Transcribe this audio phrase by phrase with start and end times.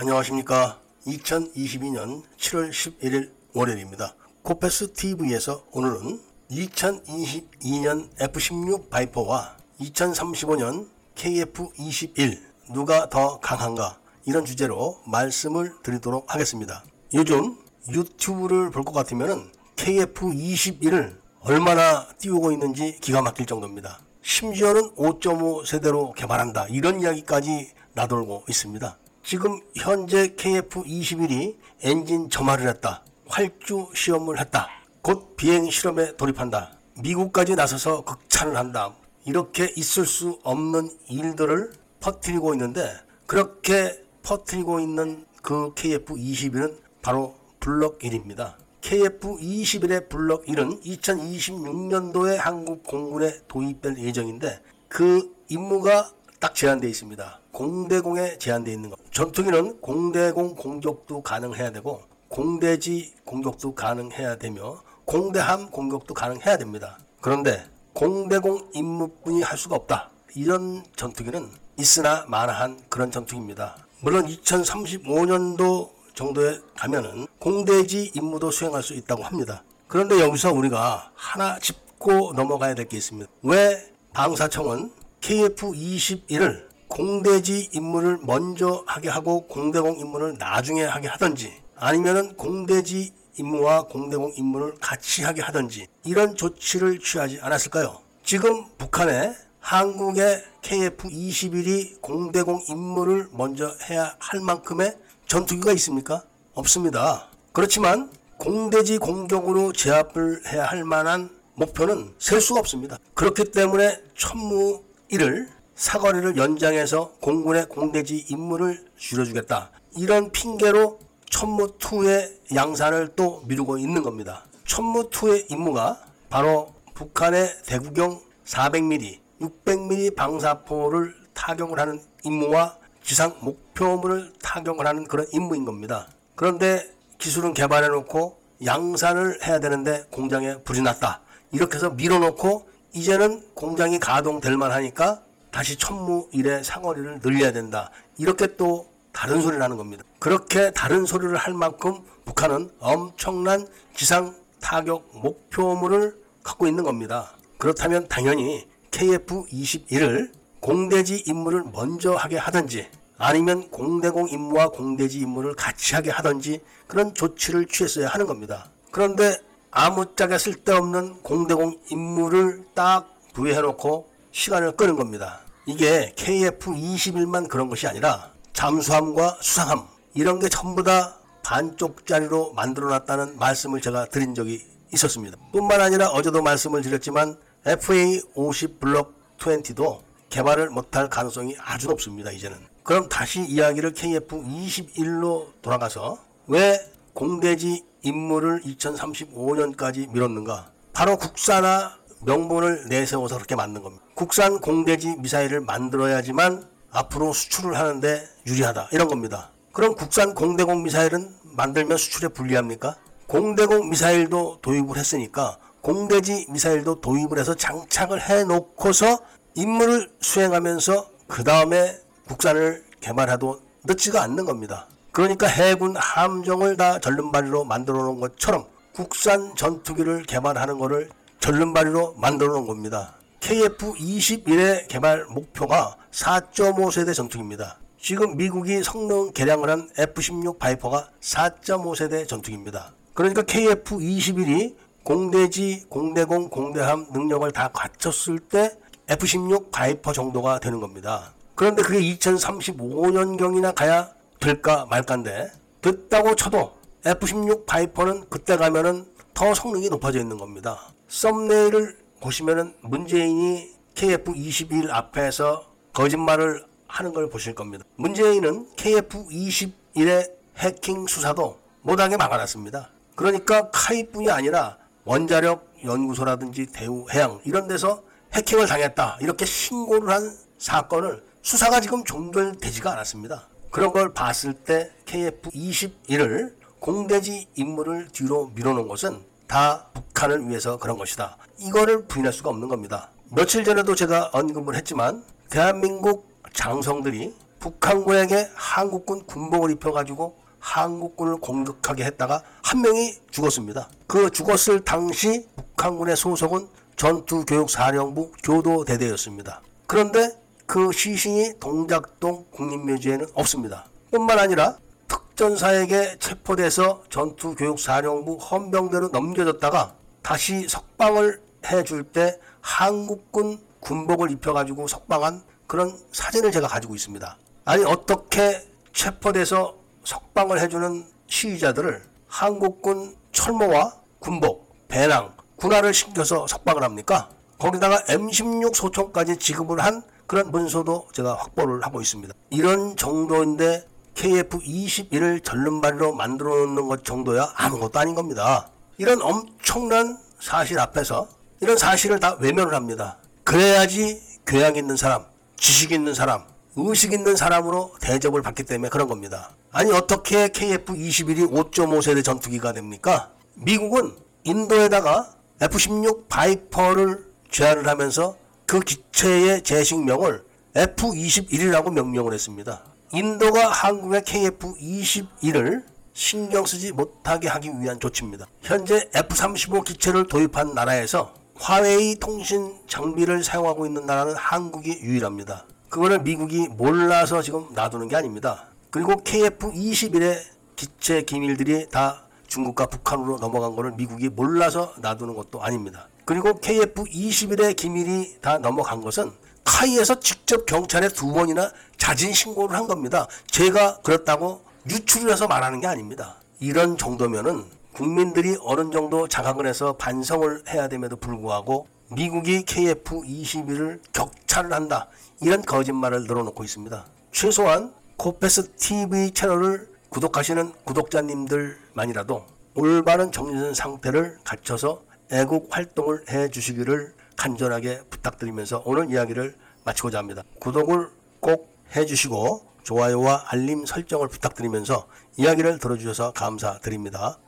[0.00, 0.80] 안녕하십니까.
[1.06, 4.14] 2022년 7월 11일 월요일입니다.
[4.42, 6.18] 코페스 TV에서 오늘은
[6.50, 12.38] 2022년 F16 바이퍼와 2035년 KF21
[12.72, 16.82] 누가 더 강한가 이런 주제로 말씀을 드리도록 하겠습니다.
[17.12, 17.58] 요즘
[17.90, 24.00] 유튜브를 볼 것 같으면 KF21을 얼마나 띄우고 있는지 기가 막힐 정도입니다.
[24.22, 26.68] 심지어는 5.5 세대로 개발한다.
[26.70, 28.96] 이런 이야기까지 나돌고 있습니다.
[29.22, 33.04] 지금 현재 KF21이 엔진 점화를 했다.
[33.26, 34.68] 활주 시험을 했다.
[35.02, 36.78] 곧 비행 실험에 돌입한다.
[37.00, 38.94] 미국까지 나서서 극찬을 한다.
[39.24, 42.90] 이렇게 있을 수 없는 일들을 퍼뜨리고 있는데
[43.26, 48.54] 그렇게 퍼뜨리고 있는 그 KF21은 바로 블럭 1입니다.
[48.80, 57.40] KF-21의 블럭 1은 2026년도에 한국 공군에 도입될 예정인데 그 임무가 딱 제한되어 있습니다.
[57.52, 58.98] 공대공에 제한되어 있는 것.
[59.12, 66.98] 전투기는 공대공 공격도 가능해야 되고 공대지 공격도 가능해야 되며 공대함 공격도 가능해야 됩니다.
[67.20, 70.10] 그런데 공대공 임무뿐이 할 수가 없다.
[70.34, 73.76] 이런 전투기는 있으나 마나한 그런 전투기입니다.
[74.00, 79.62] 물론 2035년도 정도에 가면은 공대지 임무도 수행할 수 있다고 합니다.
[79.88, 83.30] 그런데 여기서 우리가 하나 짚고 넘어가야 될 게 있습니다.
[83.42, 93.12] 왜 방사청은 KF-21을 공대지 임무를 먼저 하게 하고 공대공 임무를 나중에 하게 하든지 아니면은 공대지
[93.38, 98.00] 임무와 공대공 임무를 같이 하게 하든지 이런 조치를 취하지 않았을까요?
[98.24, 106.24] 지금 북한에 한국의 KF-21이 공대공 임무를 먼저 해야 할 만큼의 전투기가 있습니까?
[106.54, 107.28] 없습니다.
[107.52, 112.98] 그렇지만 공대지 공격으로 제압을 해야 할 만한 목표는 셀 수가 없습니다.
[113.14, 119.70] 그렇기 때문에 천무 1을 사거리를 연장해서 공군의 공대지 임무를 줄여주겠다.
[119.96, 124.44] 이런 핑계로 천무 2의 양산을 또 미루고 있는 겁니다.
[124.66, 134.86] 천무 2의 임무가 바로 북한의 대구경 400mm, 600mm 방사포를 타격을 하는 임무와 지상 목표물을 타격을
[134.86, 136.08] 하는 그런 임무인 겁니다.
[136.34, 136.88] 그런데
[137.18, 141.22] 기술은 개발해 놓고 양산을 해야 되는데 공장에 불이 났다.
[141.52, 147.90] 이렇게 해서 밀어놓고 이제는 공장이 가동될 만하니까 다시 천무 일의 상거리를 늘려야 된다.
[148.18, 150.04] 이렇게 또 다른 소리를 하는 겁니다.
[150.18, 157.32] 그렇게 다른 소리를 할 만큼 북한은 엄청난 지상 타격 목표물을 갖고 있는 겁니다.
[157.58, 166.10] 그렇다면 당연히 KF-21을 공대지 임무를 먼저 하게 하든지 아니면 공대공 임무와 공대지 임무를 같이 하게
[166.10, 168.70] 하든지 그런 조치를 취했어야 하는 겁니다.
[168.90, 169.36] 그런데
[169.70, 175.40] 아무짝에 쓸데없는 공대공 임무를 딱 부여해놓고 시간을 끄는 겁니다.
[175.66, 184.06] 이게 KF-21만 그런 것이 아니라 잠수함과 수상함 이런 게 전부 다 반쪽짜리로 만들어놨다는 말씀을 제가
[184.06, 185.36] 드린 적이 있었습니다.
[185.52, 192.30] 뿐만 아니라 어제도 말씀을 드렸지만 FA-50 블록 20도 개발을 못할 가능성이 아주 높습니다.
[192.30, 192.58] 이제는.
[192.82, 196.78] 그럼 다시 이야기를 KF-21로 돌아가서 왜
[197.12, 200.70] 공대지 임무를 2035년까지 미뤘는가?
[200.92, 204.04] 바로 국산화 명분을 내세워서 그렇게 만든 겁니다.
[204.14, 208.88] 국산 공대지 미사일을 만들어야지만 앞으로 수출을 하는데 유리하다.
[208.92, 209.50] 이런 겁니다.
[209.72, 212.96] 그럼 국산 공대공 미사일은 만들면 수출에 불리합니까?
[213.26, 219.20] 공대공 미사일도 도입을 했으니까 공대지 미사일도 도입을 해서 장착을 해 놓고서
[219.54, 221.96] 임무를 수행하면서 그 다음에
[222.26, 224.88] 국산을 개발해도 늦지가 않는 겁니다.
[225.12, 231.10] 그러니까 해군 함정을 다 절름발이로 만들어 놓은 것처럼 국산 전투기를 개발하는 것을
[231.40, 233.14] 절름발이로 만들어 놓은 겁니다.
[233.40, 237.78] KF-21의 개발 목표가 4.5세대 전투기입니다.
[237.98, 242.92] 지금 미국이 성능 개량을 한 F-16 바이퍼가 4.5세대 전투기입니다.
[243.14, 248.76] 그러니까 KF-21이 공대지, 공대공, 공대함 능력을 다 갖췄을 때
[249.08, 251.32] F-16 바이퍼 정도가 되는 겁니다.
[251.54, 254.10] 그런데 그게 2035년경이나 가야
[254.40, 255.52] 될까 말까인데
[255.82, 256.72] 됐다고 쳐도
[257.04, 260.80] F-16 바이퍼는 그때 가면은 더 성능이 높아져 있는 겁니다.
[261.08, 267.84] 썸네일을 보시면은 문재인이 KF-21 앞에서 거짓말을 하는 걸 보실 겁니다.
[267.96, 272.90] 문재인은 KF-21의 해킹 수사도 못하게 막아놨습니다.
[273.14, 278.02] 그러니까 카이뿐이 아니라 원자력 연구소라든지 대우해양 이런 데서
[278.34, 283.49] 해킹을 당했다 이렇게 신고를 한 사건을 수사가 지금 종결되지가 않았습니다.
[283.70, 291.36] 그런 걸 봤을 때 KF-21을 공대지 임무를 뒤로 밀어놓은 것은 다 북한을 위해서 그런 것이다.
[291.58, 293.10] 이거를 부인할 수가 없는 겁니다.
[293.30, 302.82] 며칠 전에도 제가 언급을 했지만 대한민국 장성들이 북한군에게 한국군 군복을 입혀가지고 한국군을 공격하게 했다가 한
[302.82, 303.88] 명이 죽었습니다.
[304.06, 309.62] 그 죽었을 당시 북한군의 소속은 전투교육사령부 교도대대였습니다.
[309.86, 310.39] 그런데
[310.70, 313.86] 그 시신이 동작동 국립묘지에는 없습니다.
[314.12, 314.76] 뿐만 아니라
[315.08, 326.52] 특전사에게 체포돼서 전투교육사령부 헌병대로 넘겨졌다가 다시 석방을 해줄 때 한국군 군복을 입혀가지고 석방한 그런 사진을
[326.52, 327.36] 제가 가지고 있습니다.
[327.64, 337.28] 아니 어떻게 체포돼서 석방을 해주는 시위자들을 한국군 철모와 군복, 배낭, 군화를 신겨서 석방을 합니까?
[337.58, 342.32] 거기다가 M16 소총까지 지급을 한 그런 문서도 제가 확보를 하고 있습니다.
[342.50, 343.84] 이런 정도인데
[344.14, 348.68] KF-21을 전륜발이로 만들어 놓는 것 정도야 아무것도 아닌 겁니다.
[348.96, 351.26] 이런 엄청난 사실 앞에서
[351.58, 353.18] 이런 사실을 다 외면을 합니다.
[353.42, 355.24] 그래야지 교양 있는 사람,
[355.56, 356.44] 지식 있는 사람,
[356.76, 359.50] 의식 있는 사람으로 대접을 받기 때문에 그런 겁니다.
[359.72, 363.32] 아니 어떻게 KF-21이 5.5세대 전투기가 됩니까?
[363.56, 365.28] 미국은 인도에다가
[365.60, 368.36] F-16 바이퍼를 제안을 하면서
[368.70, 370.44] 그 기체의 재식명을
[370.76, 372.84] F-21이라고 명명을 했습니다.
[373.12, 375.82] 인도가 한국의 KF-21을
[376.12, 378.46] 신경 쓰지 못하게 하기 위한 조치입니다.
[378.62, 385.64] 현재 F-35 기체를 도입한 나라에서 화웨이 통신 장비를 사용하고 있는 나라는 한국이 유일합니다.
[385.88, 388.68] 그거를 미국이 몰라서 지금 놔두는 게 아닙니다.
[388.90, 390.38] 그리고 KF-21의
[390.76, 396.08] 기체 기밀들이 다 중국과 북한으로 넘어간 것을 미국이 몰라서 놔두는 것도 아닙니다.
[396.30, 399.32] 그리고 KF-21의 기밀이 다 넘어간 것은
[399.64, 403.26] 카이에서 직접 경찰에 두 번이나 자진 신고를 한 겁니다.
[403.48, 406.36] 제가 그렇다고 유출을 해서 말하는 게 아닙니다.
[406.60, 415.08] 이런 정도면은 국민들이 어느 정도 자각을 해서 반성을 해야 됨에도 불구하고 미국이 KF-21을 격차를 한다.
[415.40, 417.06] 이런 거짓말을 늘어놓고 있습니다.
[417.32, 428.02] 최소한 코페스 TV 채널을 구독하시는 구독자님들만이라도 올바른 정신 상태를 갖춰서 애국 활동을 해 주시기를 간절하게
[428.10, 429.54] 부탁드리면서 오늘 이야기를
[429.84, 430.42] 마치고자 합니다.
[430.60, 431.08] 구독을
[431.40, 435.06] 꼭 해주시고 좋아요와 알림 설정을 부탁드리면서
[435.36, 437.38] 이야기를 들어주셔서 감사드립니다.